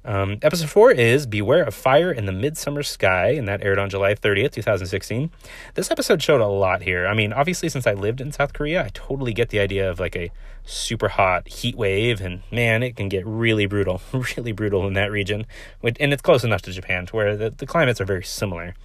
Um, 0.05 0.37
episode 0.41 0.69
four 0.69 0.91
is 0.91 1.25
Beware 1.25 1.63
of 1.65 1.75
Fire 1.75 2.13
in 2.13 2.27
the 2.27 2.31
Midsummer 2.31 2.81
Sky, 2.81 3.31
and 3.31 3.45
that 3.49 3.61
aired 3.61 3.77
on 3.77 3.89
July 3.89 4.15
30th, 4.15 4.53
2016. 4.53 5.29
This 5.73 5.91
episode 5.91 6.23
showed 6.23 6.39
a 6.39 6.47
lot 6.47 6.83
here. 6.83 7.05
I 7.05 7.13
mean, 7.13 7.33
obviously, 7.33 7.67
since 7.67 7.85
I 7.85 7.91
lived 7.91 8.21
in 8.21 8.31
South 8.31 8.53
Korea, 8.53 8.85
I 8.85 8.89
totally 8.93 9.33
get 9.33 9.49
the 9.49 9.59
idea 9.59 9.89
of 9.89 9.99
like 9.99 10.15
a 10.15 10.31
super 10.63 11.09
hot 11.09 11.49
heat 11.49 11.75
wave, 11.75 12.21
and 12.21 12.41
man, 12.53 12.83
it 12.83 12.95
can 12.95 13.09
get 13.09 13.25
really 13.27 13.65
brutal, 13.65 13.99
really 14.37 14.53
brutal 14.53 14.87
in 14.87 14.93
that 14.93 15.11
region. 15.11 15.45
And 15.83 16.13
it's 16.13 16.21
close 16.21 16.45
enough 16.45 16.61
to 16.61 16.71
Japan 16.71 17.05
to 17.07 17.15
where 17.15 17.35
the, 17.35 17.49
the 17.49 17.65
climates 17.65 17.99
are 17.99 18.05
very 18.05 18.23
similar. 18.23 18.75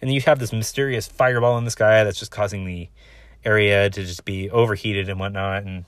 And 0.00 0.12
you 0.12 0.20
have 0.20 0.38
this 0.38 0.52
mysterious 0.52 1.08
fireball 1.08 1.58
in 1.58 1.64
the 1.64 1.72
sky 1.72 2.04
that's 2.04 2.20
just 2.20 2.30
causing 2.30 2.64
the 2.64 2.88
area 3.44 3.90
to 3.90 4.04
just 4.04 4.24
be 4.24 4.50
overheated 4.50 5.08
and 5.08 5.18
whatnot, 5.20 5.64
and 5.64 5.84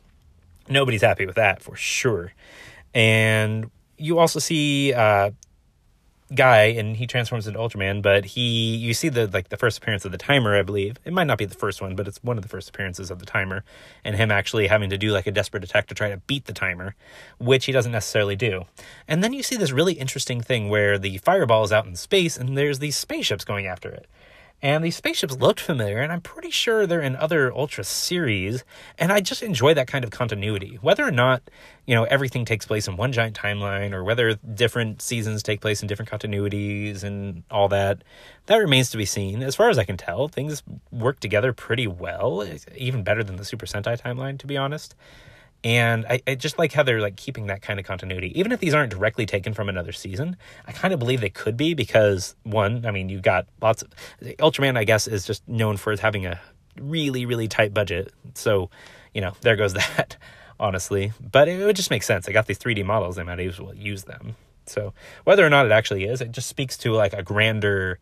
nobody's 0.68 1.02
happy 1.02 1.26
with 1.26 1.36
that 1.36 1.62
for 1.62 1.76
sure. 1.76 2.32
And 2.94 3.70
you 3.98 4.18
also 4.18 4.38
see 4.38 4.92
uh, 4.92 5.30
guy 6.34 6.64
and 6.64 6.96
he 6.96 7.06
transforms 7.06 7.46
into 7.46 7.58
ultraman 7.58 8.02
but 8.02 8.24
he 8.24 8.74
you 8.74 8.92
see 8.92 9.08
the 9.08 9.28
like 9.28 9.48
the 9.48 9.56
first 9.56 9.78
appearance 9.78 10.04
of 10.04 10.10
the 10.10 10.18
timer 10.18 10.56
i 10.56 10.62
believe. 10.62 10.96
It 11.04 11.12
might 11.12 11.28
not 11.28 11.38
be 11.38 11.44
the 11.44 11.54
first 11.54 11.80
one 11.80 11.94
but 11.94 12.08
it's 12.08 12.22
one 12.24 12.36
of 12.36 12.42
the 12.42 12.48
first 12.48 12.68
appearances 12.68 13.10
of 13.12 13.20
the 13.20 13.26
timer 13.26 13.62
and 14.02 14.16
him 14.16 14.32
actually 14.32 14.66
having 14.66 14.90
to 14.90 14.98
do 14.98 15.12
like 15.12 15.28
a 15.28 15.32
desperate 15.32 15.62
attack 15.62 15.86
to 15.86 15.94
try 15.94 16.10
to 16.10 16.16
beat 16.16 16.46
the 16.46 16.52
timer 16.52 16.96
which 17.38 17.66
he 17.66 17.72
doesn't 17.72 17.92
necessarily 17.92 18.34
do. 18.34 18.64
And 19.06 19.22
then 19.22 19.32
you 19.32 19.42
see 19.42 19.56
this 19.56 19.70
really 19.70 19.94
interesting 19.94 20.40
thing 20.40 20.68
where 20.68 20.98
the 20.98 21.18
fireball 21.18 21.62
is 21.62 21.72
out 21.72 21.86
in 21.86 21.94
space 21.94 22.36
and 22.36 22.58
there's 22.58 22.80
these 22.80 22.96
spaceships 22.96 23.44
going 23.44 23.66
after 23.66 23.88
it 23.88 24.06
and 24.62 24.82
these 24.82 24.96
spaceships 24.96 25.36
looked 25.36 25.60
familiar, 25.60 25.98
and 25.98 26.10
I'm 26.10 26.22
pretty 26.22 26.50
sure 26.50 26.86
they're 26.86 27.00
in 27.00 27.14
other 27.16 27.52
Ultra 27.52 27.84
series. 27.84 28.64
And 28.98 29.12
I 29.12 29.20
just 29.20 29.42
enjoy 29.42 29.74
that 29.74 29.86
kind 29.86 30.04
of 30.04 30.10
continuity. 30.10 30.78
Whether 30.80 31.06
or 31.06 31.10
not, 31.10 31.42
you 31.86 31.94
know, 31.94 32.04
everything 32.04 32.44
takes 32.44 32.66
place 32.66 32.88
in 32.88 32.96
one 32.96 33.12
giant 33.12 33.36
timeline, 33.36 33.92
or 33.92 34.02
whether 34.02 34.34
different 34.34 35.02
seasons 35.02 35.42
take 35.42 35.60
place 35.60 35.82
in 35.82 35.88
different 35.88 36.10
continuities 36.10 37.04
and 37.04 37.42
all 37.50 37.68
that, 37.68 38.02
that 38.46 38.56
remains 38.56 38.90
to 38.90 38.96
be 38.96 39.04
seen. 39.04 39.42
As 39.42 39.54
far 39.54 39.68
as 39.68 39.78
I 39.78 39.84
can 39.84 39.96
tell, 39.96 40.28
things 40.28 40.62
work 40.90 41.20
together 41.20 41.52
pretty 41.52 41.86
well, 41.86 42.46
even 42.76 43.02
better 43.02 43.22
than 43.22 43.36
the 43.36 43.44
Super 43.44 43.66
Sentai 43.66 44.00
timeline, 44.00 44.38
to 44.38 44.46
be 44.46 44.56
honest. 44.56 44.94
And 45.66 46.06
I, 46.08 46.20
I, 46.28 46.36
just 46.36 46.60
like 46.60 46.72
how 46.72 46.84
they're 46.84 47.00
like 47.00 47.16
keeping 47.16 47.48
that 47.48 47.60
kind 47.60 47.80
of 47.80 47.86
continuity. 47.86 48.30
Even 48.38 48.52
if 48.52 48.60
these 48.60 48.72
aren't 48.72 48.92
directly 48.92 49.26
taken 49.26 49.52
from 49.52 49.68
another 49.68 49.90
season, 49.90 50.36
I 50.64 50.70
kind 50.70 50.94
of 50.94 51.00
believe 51.00 51.20
they 51.20 51.28
could 51.28 51.56
be 51.56 51.74
because 51.74 52.36
one, 52.44 52.86
I 52.86 52.92
mean, 52.92 53.08
you've 53.08 53.22
got 53.22 53.48
lots 53.60 53.82
of 53.82 53.90
Ultraman, 54.22 54.78
I 54.78 54.84
guess, 54.84 55.08
is 55.08 55.26
just 55.26 55.46
known 55.48 55.76
for 55.76 55.96
having 55.96 56.24
a 56.24 56.40
really, 56.80 57.26
really 57.26 57.48
tight 57.48 57.74
budget. 57.74 58.14
So, 58.34 58.70
you 59.12 59.20
know, 59.20 59.32
there 59.40 59.56
goes 59.56 59.74
that, 59.74 60.16
honestly. 60.60 61.12
But 61.20 61.48
it 61.48 61.66
would 61.66 61.74
just 61.74 61.90
make 61.90 62.04
sense. 62.04 62.26
They 62.26 62.32
got 62.32 62.46
these 62.46 62.60
3D 62.60 62.84
models, 62.84 63.16
they 63.16 63.24
might 63.24 63.40
as 63.40 63.60
well 63.60 63.74
use 63.74 64.04
them. 64.04 64.36
So 64.66 64.94
whether 65.24 65.44
or 65.44 65.50
not 65.50 65.66
it 65.66 65.72
actually 65.72 66.04
is, 66.04 66.20
it 66.20 66.30
just 66.30 66.48
speaks 66.48 66.78
to 66.78 66.92
like 66.92 67.12
a 67.12 67.24
grander 67.24 67.98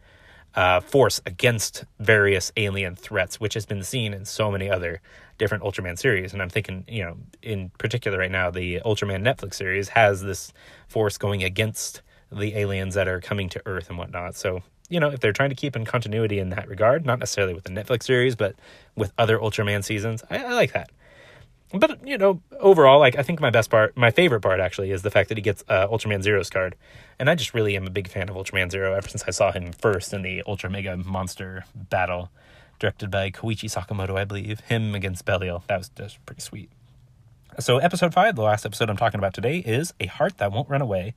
uh, 0.56 0.80
force 0.80 1.20
against 1.26 1.84
various 1.98 2.52
alien 2.56 2.94
threats, 2.94 3.40
which 3.40 3.54
has 3.54 3.66
been 3.66 3.82
seen 3.82 4.14
in 4.14 4.24
so 4.24 4.50
many 4.50 4.70
other 4.70 5.00
different 5.38 5.64
Ultraman 5.64 5.98
series. 5.98 6.32
And 6.32 6.40
I'm 6.40 6.48
thinking, 6.48 6.84
you 6.88 7.04
know, 7.04 7.16
in 7.42 7.70
particular 7.78 8.18
right 8.18 8.30
now, 8.30 8.50
the 8.50 8.80
Ultraman 8.84 9.22
Netflix 9.22 9.54
series 9.54 9.88
has 9.90 10.22
this 10.22 10.52
force 10.86 11.18
going 11.18 11.42
against 11.42 12.02
the 12.30 12.56
aliens 12.56 12.94
that 12.94 13.08
are 13.08 13.20
coming 13.20 13.48
to 13.50 13.62
Earth 13.66 13.88
and 13.88 13.98
whatnot. 13.98 14.36
So, 14.36 14.62
you 14.88 15.00
know, 15.00 15.10
if 15.10 15.20
they're 15.20 15.32
trying 15.32 15.50
to 15.50 15.56
keep 15.56 15.74
in 15.74 15.84
continuity 15.84 16.38
in 16.38 16.50
that 16.50 16.68
regard, 16.68 17.04
not 17.04 17.18
necessarily 17.18 17.54
with 17.54 17.64
the 17.64 17.70
Netflix 17.70 18.04
series, 18.04 18.36
but 18.36 18.54
with 18.94 19.12
other 19.18 19.38
Ultraman 19.38 19.82
seasons, 19.82 20.22
I, 20.30 20.38
I 20.38 20.52
like 20.52 20.72
that 20.72 20.90
but 21.78 22.06
you 22.06 22.18
know, 22.18 22.40
overall, 22.60 22.98
like 22.98 23.16
I 23.16 23.22
think 23.22 23.40
my 23.40 23.50
best 23.50 23.70
part, 23.70 23.96
my 23.96 24.10
favorite 24.10 24.40
part 24.40 24.60
actually, 24.60 24.90
is 24.90 25.02
the 25.02 25.10
fact 25.10 25.28
that 25.28 25.38
he 25.38 25.42
gets 25.42 25.64
uh, 25.68 25.88
Ultraman 25.88 26.22
Zero's 26.22 26.50
card, 26.50 26.76
and 27.18 27.28
I 27.30 27.34
just 27.34 27.54
really 27.54 27.76
am 27.76 27.86
a 27.86 27.90
big 27.90 28.08
fan 28.08 28.28
of 28.28 28.36
Ultraman 28.36 28.70
Zero 28.70 28.94
ever 28.94 29.08
since 29.08 29.24
I 29.26 29.30
saw 29.30 29.52
him 29.52 29.72
first 29.72 30.12
in 30.12 30.22
the 30.22 30.42
Ultra 30.46 30.70
Mega 30.70 30.96
Monster 30.96 31.64
battle. 31.74 32.30
directed 32.78 33.10
by 33.10 33.30
Koichi 33.30 33.70
Sakamoto, 33.70 34.16
I 34.18 34.24
believe. 34.24 34.60
Him 34.60 34.94
against 34.94 35.24
Belial. 35.24 35.64
That 35.68 35.78
was 35.78 35.88
just 35.90 36.24
pretty 36.26 36.42
sweet. 36.42 36.70
So, 37.60 37.78
episode 37.78 38.12
five, 38.12 38.34
the 38.34 38.42
last 38.42 38.66
episode 38.66 38.90
I'm 38.90 38.96
talking 38.96 39.18
about 39.18 39.32
today, 39.32 39.58
is 39.58 39.94
A 40.00 40.06
Heart 40.06 40.38
That 40.38 40.50
Won't 40.50 40.68
Run 40.68 40.82
Away, 40.82 41.14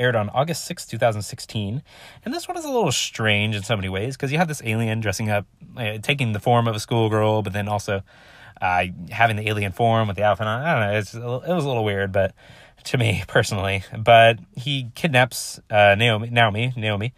aired 0.00 0.16
on 0.16 0.30
August 0.30 0.64
6, 0.64 0.86
2016. 0.86 1.82
And 2.24 2.34
this 2.34 2.48
one 2.48 2.56
is 2.56 2.64
a 2.64 2.70
little 2.70 2.90
strange 2.90 3.54
in 3.54 3.62
so 3.62 3.76
many 3.76 3.88
ways 3.88 4.16
because 4.16 4.32
you 4.32 4.38
have 4.38 4.48
this 4.48 4.62
alien 4.64 5.00
dressing 5.00 5.30
up, 5.30 5.46
uh, 5.76 5.98
taking 5.98 6.32
the 6.32 6.40
form 6.40 6.66
of 6.66 6.74
a 6.74 6.80
schoolgirl, 6.80 7.42
but 7.42 7.52
then 7.52 7.68
also 7.68 8.02
uh, 8.60 8.84
having 9.10 9.36
the 9.36 9.48
alien 9.48 9.72
form 9.72 10.08
with 10.08 10.16
the 10.16 10.24
outfit 10.24 10.46
on. 10.46 10.62
I 10.62 10.72
don't 10.72 10.92
know, 10.92 10.98
it's, 10.98 11.14
it 11.14 11.54
was 11.54 11.64
a 11.64 11.68
little 11.68 11.84
weird, 11.84 12.12
but 12.12 12.34
to 12.84 12.98
me 12.98 13.22
personally. 13.28 13.84
But 13.96 14.38
he 14.56 14.90
kidnaps 14.94 15.60
uh, 15.70 15.94
Naomi, 15.96 16.30
Naomi, 16.30 16.72
Naomi, 16.76 17.14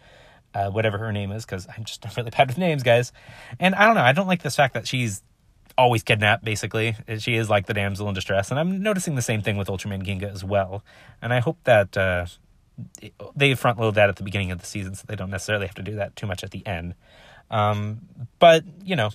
uh, 0.53 0.69
whatever 0.69 0.97
her 0.97 1.11
name 1.11 1.31
is, 1.31 1.45
because 1.45 1.67
I'm 1.75 1.85
just 1.85 2.05
really 2.17 2.29
bad 2.37 2.47
with 2.47 2.57
names, 2.57 2.83
guys. 2.83 3.11
And 3.59 3.75
I 3.75 3.85
don't 3.85 3.95
know, 3.95 4.01
I 4.01 4.11
don't 4.11 4.27
like 4.27 4.43
this 4.43 4.55
fact 4.55 4.73
that 4.73 4.87
she's 4.87 5.21
always 5.77 6.03
kidnapped, 6.03 6.43
basically. 6.43 6.95
She 7.17 7.35
is 7.35 7.49
like 7.49 7.65
the 7.65 7.73
damsel 7.73 8.07
in 8.07 8.13
distress. 8.13 8.51
And 8.51 8.59
I'm 8.59 8.81
noticing 8.83 9.15
the 9.15 9.21
same 9.21 9.41
thing 9.41 9.57
with 9.57 9.67
Ultraman 9.67 10.05
Ginga 10.05 10.31
as 10.31 10.43
well. 10.43 10.83
And 11.21 11.33
I 11.33 11.39
hope 11.39 11.57
that 11.63 11.97
uh, 11.97 12.25
they 13.35 13.53
front 13.55 13.79
load 13.79 13.95
that 13.95 14.09
at 14.09 14.15
the 14.15 14.23
beginning 14.23 14.51
of 14.51 14.59
the 14.59 14.65
season 14.65 14.95
so 14.95 15.03
they 15.07 15.15
don't 15.15 15.29
necessarily 15.29 15.65
have 15.65 15.75
to 15.75 15.83
do 15.83 15.95
that 15.95 16.15
too 16.15 16.27
much 16.27 16.43
at 16.43 16.51
the 16.51 16.65
end. 16.65 16.95
Um, 17.51 18.01
but, 18.39 18.63
you 18.83 18.95
know, 18.95 19.11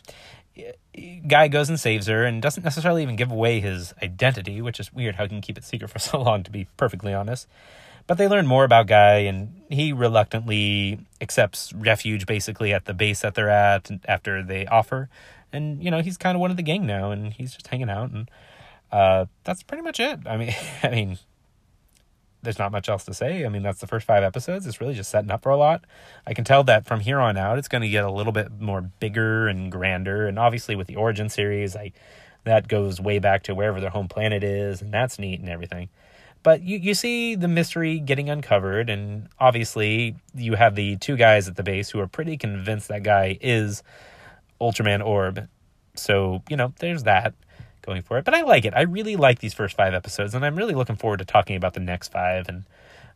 Guy 1.27 1.49
goes 1.49 1.69
and 1.69 1.79
saves 1.79 2.07
her 2.07 2.25
and 2.25 2.43
doesn't 2.43 2.65
necessarily 2.65 3.03
even 3.03 3.17
give 3.17 3.31
away 3.31 3.61
his 3.61 3.95
identity, 4.03 4.61
which 4.61 4.81
is 4.81 4.93
weird 4.93 5.17
how 5.17 5.25
he 5.25 5.29
can 5.29 5.41
keep 5.41 5.59
it 5.59 5.65
secret 5.65 5.89
for 5.89 5.99
so 5.99 6.21
long, 6.21 6.43
to 6.43 6.51
be 6.51 6.67
perfectly 6.77 7.15
honest. 7.15 7.49
But 8.07 8.17
they 8.17 8.27
learn 8.27 8.47
more 8.47 8.65
about 8.65 8.87
Guy, 8.87 9.19
and 9.19 9.61
he 9.69 9.93
reluctantly 9.93 10.99
accepts 11.21 11.75
refuge 11.75 12.25
basically 12.25 12.73
at 12.73 12.87
the 12.87 12.95
base 12.95 13.21
that 13.21 13.35
they're 13.35 13.51
at 13.51 13.91
after 14.07 14.43
they 14.43 14.67
offer 14.67 15.11
and 15.53 15.83
you 15.83 15.91
know 15.91 16.03
he's 16.03 16.17
kind 16.17 16.35
of 16.35 16.41
one 16.41 16.51
of 16.51 16.57
the 16.57 16.63
gang 16.63 16.87
now, 16.87 17.11
and 17.11 17.33
he's 17.33 17.55
just 17.55 17.67
hanging 17.69 17.91
out, 17.91 18.11
and 18.11 18.31
uh, 18.93 19.27
that's 19.45 19.63
pretty 19.63 19.83
much 19.83 20.01
it. 20.01 20.21
I 20.27 20.37
mean, 20.37 20.55
I 20.83 20.89
mean, 20.89 21.19
there's 22.43 22.59
not 22.59 22.73
much 22.73 22.89
else 22.89 23.05
to 23.05 23.15
say. 23.15 23.45
I 23.45 23.49
mean, 23.49 23.63
that's 23.63 23.81
the 23.81 23.87
first 23.87 24.07
five 24.07 24.23
episodes. 24.23 24.67
It's 24.67 24.81
really 24.81 24.95
just 24.95 25.11
setting 25.11 25.31
up 25.31 25.43
for 25.43 25.51
a 25.51 25.57
lot. 25.57 25.85
I 26.27 26.35
can 26.35 26.45
tell 26.45 26.65
that 26.65 26.87
from 26.87 27.01
here 27.01 27.19
on 27.19 27.37
out, 27.37 27.59
it's 27.59 27.69
going 27.69 27.83
to 27.83 27.89
get 27.89 28.05
a 28.05 28.11
little 28.11 28.33
bit 28.33 28.61
more 28.61 28.83
bigger 29.01 29.49
and 29.49 29.71
grander, 29.73 30.27
and 30.27 30.39
obviously 30.39 30.77
with 30.77 30.87
the 30.87 30.97
origin 30.97 31.29
series, 31.29 31.77
I 31.77 31.93
that 32.45 32.69
goes 32.69 33.01
way 33.01 33.19
back 33.19 33.43
to 33.45 33.55
wherever 33.55 33.81
their 33.81 33.91
home 33.91 34.09
planet 34.09 34.43
is, 34.43 34.81
and 34.81 34.93
that's 34.93 35.19
neat 35.19 35.41
and 35.41 35.49
everything. 35.49 35.89
But 36.43 36.63
you, 36.63 36.79
you 36.79 36.95
see 36.95 37.35
the 37.35 37.49
mystery 37.49 37.99
getting 37.99 38.31
uncovered, 38.31 38.89
and 38.89 39.29
obviously 39.39 40.17
you 40.35 40.55
have 40.55 40.75
the 40.75 40.97
two 40.97 41.17
guys 41.17 41.49
at 41.49 41.57
the 41.57 41.63
base 41.63 41.91
who 41.91 42.01
are 42.01 42.07
pretty 42.07 42.37
convinced 42.37 42.89
that 42.89 43.03
guy 43.03 43.37
is 43.41 43.83
Ultraman 44.61 45.05
Orb. 45.05 45.49
So, 45.95 46.43
you 46.49 46.57
know, 46.57 46.73
there's 46.79 47.03
that 47.03 47.35
going 47.89 48.03
for 48.03 48.19
it. 48.19 48.25
But 48.25 48.35
I 48.35 48.43
like 48.43 48.65
it. 48.65 48.75
I 48.77 48.83
really 48.83 49.17
like 49.17 49.39
these 49.41 49.55
first 49.55 49.77
five 49.77 49.95
episodes, 49.95 50.35
and 50.35 50.45
I'm 50.45 50.57
really 50.57 50.75
looking 50.75 50.97
forward 50.97 51.19
to 51.19 51.25
talking 51.25 51.57
about 51.57 51.75
the 51.75 51.81
next 51.81 52.13
five. 52.13 52.49
And 52.49 52.65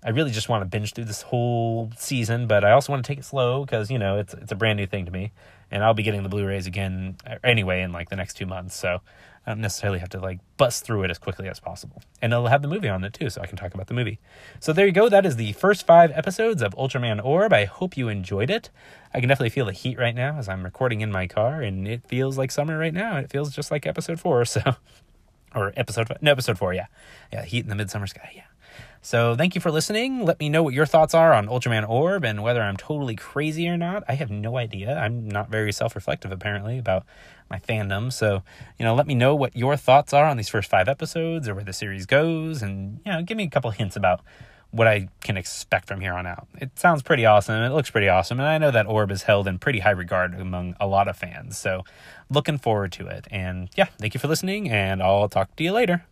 I 0.04 0.10
really 0.10 0.32
just 0.32 0.48
want 0.48 0.62
to 0.62 0.66
binge 0.66 0.94
through 0.94 1.04
this 1.04 1.22
whole 1.22 1.90
season, 1.96 2.46
but 2.46 2.64
I 2.64 2.72
also 2.72 2.92
want 2.92 3.04
to 3.04 3.08
take 3.08 3.18
it 3.18 3.24
slow 3.24 3.64
because, 3.64 3.90
you 3.90 3.98
know, 3.98 4.18
it's 4.18 4.34
it's 4.34 4.50
a 4.50 4.56
brand 4.56 4.76
new 4.76 4.86
thing 4.86 5.04
to 5.06 5.12
me. 5.12 5.32
And 5.70 5.82
I'll 5.82 5.94
be 5.94 6.02
getting 6.02 6.22
the 6.22 6.28
Blu-rays 6.28 6.66
again 6.66 7.16
uh, 7.26 7.36
anyway 7.42 7.80
in 7.82 7.92
like 7.92 8.10
the 8.10 8.16
next 8.16 8.34
two 8.34 8.44
months. 8.44 8.76
So 8.76 9.00
I 9.46 9.50
don't 9.50 9.60
necessarily 9.60 10.00
have 10.00 10.10
to 10.10 10.20
like 10.20 10.38
bust 10.56 10.84
through 10.84 11.04
it 11.04 11.10
as 11.10 11.18
quickly 11.18 11.48
as 11.48 11.60
possible. 11.60 12.02
And 12.20 12.32
it'll 12.32 12.48
have 12.48 12.62
the 12.62 12.68
movie 12.68 12.88
on 12.88 13.04
it 13.04 13.14
too, 13.14 13.30
so 13.30 13.40
I 13.40 13.46
can 13.46 13.56
talk 13.56 13.74
about 13.74 13.86
the 13.86 13.94
movie. 13.94 14.18
So 14.60 14.72
there 14.72 14.86
you 14.86 14.92
go. 14.92 15.08
That 15.08 15.24
is 15.24 15.36
the 15.36 15.52
first 15.52 15.86
five 15.86 16.10
episodes 16.12 16.62
of 16.62 16.74
Ultraman 16.74 17.24
Orb. 17.24 17.52
I 17.52 17.64
hope 17.64 17.96
you 17.96 18.08
enjoyed 18.08 18.50
it. 18.50 18.70
I 19.14 19.20
can 19.20 19.28
definitely 19.28 19.50
feel 19.50 19.66
the 19.66 19.72
heat 19.72 19.98
right 19.98 20.14
now 20.14 20.36
as 20.36 20.48
I'm 20.48 20.64
recording 20.64 21.00
in 21.00 21.10
my 21.10 21.26
car, 21.26 21.62
and 21.62 21.88
it 21.88 22.06
feels 22.06 22.36
like 22.36 22.50
summer 22.50 22.76
right 22.78 22.94
now. 22.94 23.16
It 23.16 23.30
feels 23.30 23.54
just 23.54 23.70
like 23.70 23.86
episode 23.86 24.20
four, 24.20 24.44
so 24.46 24.76
or 25.54 25.72
episode 25.76 26.08
five, 26.08 26.22
no 26.22 26.32
episode 26.32 26.58
four, 26.58 26.74
yeah, 26.74 26.86
yeah, 27.32 27.44
heat 27.44 27.64
in 27.64 27.68
the 27.68 27.74
midsummer 27.74 28.06
sky, 28.06 28.32
yeah. 28.34 28.51
So 29.04 29.34
thank 29.34 29.56
you 29.56 29.60
for 29.60 29.72
listening. 29.72 30.24
Let 30.24 30.38
me 30.38 30.48
know 30.48 30.62
what 30.62 30.74
your 30.74 30.86
thoughts 30.86 31.12
are 31.12 31.32
on 31.32 31.48
Ultraman 31.48 31.88
Orb 31.88 32.24
and 32.24 32.40
whether 32.40 32.62
I'm 32.62 32.76
totally 32.76 33.16
crazy 33.16 33.68
or 33.68 33.76
not. 33.76 34.04
I 34.08 34.14
have 34.14 34.30
no 34.30 34.56
idea. 34.56 34.96
I'm 34.96 35.28
not 35.28 35.50
very 35.50 35.72
self-reflective 35.72 36.30
apparently 36.30 36.78
about 36.78 37.04
my 37.50 37.58
fandom. 37.58 38.12
So, 38.12 38.44
you 38.78 38.84
know, 38.84 38.94
let 38.94 39.08
me 39.08 39.16
know 39.16 39.34
what 39.34 39.56
your 39.56 39.76
thoughts 39.76 40.12
are 40.12 40.24
on 40.24 40.36
these 40.36 40.48
first 40.48 40.70
5 40.70 40.88
episodes 40.88 41.48
or 41.48 41.56
where 41.56 41.64
the 41.64 41.72
series 41.72 42.06
goes 42.06 42.62
and, 42.62 43.00
you 43.04 43.10
know, 43.10 43.22
give 43.22 43.36
me 43.36 43.42
a 43.42 43.50
couple 43.50 43.72
hints 43.72 43.96
about 43.96 44.20
what 44.70 44.86
I 44.86 45.08
can 45.20 45.36
expect 45.36 45.88
from 45.88 46.00
here 46.00 46.14
on 46.14 46.24
out. 46.24 46.46
It 46.60 46.78
sounds 46.78 47.02
pretty 47.02 47.26
awesome. 47.26 47.60
It 47.60 47.70
looks 47.70 47.90
pretty 47.90 48.08
awesome. 48.08 48.38
And 48.38 48.48
I 48.48 48.56
know 48.58 48.70
that 48.70 48.86
Orb 48.86 49.10
is 49.10 49.24
held 49.24 49.48
in 49.48 49.58
pretty 49.58 49.80
high 49.80 49.90
regard 49.90 50.32
among 50.32 50.76
a 50.78 50.86
lot 50.86 51.08
of 51.08 51.16
fans. 51.16 51.58
So, 51.58 51.84
looking 52.30 52.56
forward 52.56 52.92
to 52.92 53.08
it. 53.08 53.26
And 53.32 53.68
yeah, 53.74 53.86
thank 53.98 54.14
you 54.14 54.20
for 54.20 54.28
listening 54.28 54.70
and 54.70 55.02
I'll 55.02 55.28
talk 55.28 55.56
to 55.56 55.64
you 55.64 55.72
later 55.72 56.04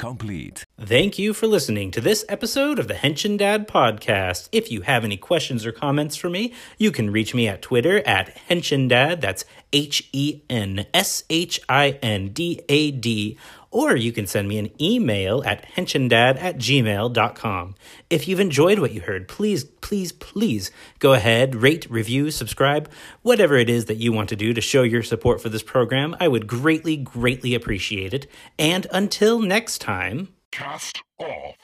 complete. 0.00 0.64
Thank 0.80 1.18
you 1.18 1.34
for 1.34 1.46
listening 1.46 1.90
to 1.90 2.00
this 2.00 2.24
episode 2.26 2.78
of 2.78 2.88
the 2.88 2.94
Henshin 2.94 3.36
Dad 3.36 3.68
podcast. 3.68 4.48
If 4.50 4.72
you 4.72 4.80
have 4.80 5.04
any 5.04 5.18
questions 5.18 5.66
or 5.66 5.72
comments 5.72 6.16
for 6.16 6.30
me, 6.30 6.54
you 6.78 6.90
can 6.90 7.10
reach 7.10 7.34
me 7.34 7.46
at 7.46 7.60
Twitter 7.60 7.98
at 8.06 8.34
Henshin 8.48 8.88
Dad. 8.88 9.20
That's 9.20 9.44
H 9.74 10.08
E 10.14 10.40
N 10.48 10.86
S 10.94 11.24
H 11.28 11.60
I 11.68 11.98
N 12.02 12.30
D 12.30 12.62
A 12.70 12.90
D 12.90 13.36
or 13.70 13.96
you 13.96 14.12
can 14.12 14.26
send 14.26 14.48
me 14.48 14.58
an 14.58 14.70
email 14.80 15.42
at 15.44 15.64
henshindad 15.76 16.40
at 16.40 16.56
gmail.com. 16.58 17.74
If 18.08 18.26
you've 18.26 18.40
enjoyed 18.40 18.78
what 18.78 18.92
you 18.92 19.00
heard, 19.00 19.28
please, 19.28 19.64
please, 19.64 20.12
please 20.12 20.70
go 20.98 21.12
ahead, 21.12 21.54
rate, 21.54 21.88
review, 21.90 22.30
subscribe, 22.30 22.90
whatever 23.22 23.56
it 23.56 23.70
is 23.70 23.86
that 23.86 23.96
you 23.96 24.12
want 24.12 24.28
to 24.30 24.36
do 24.36 24.52
to 24.52 24.60
show 24.60 24.82
your 24.82 25.02
support 25.02 25.40
for 25.40 25.48
this 25.48 25.62
program. 25.62 26.16
I 26.20 26.28
would 26.28 26.46
greatly, 26.46 26.96
greatly 26.96 27.54
appreciate 27.54 28.12
it. 28.14 28.26
And 28.58 28.86
until 28.92 29.40
next 29.40 29.78
time, 29.78 30.28
cast 30.50 31.02
off. 31.18 31.56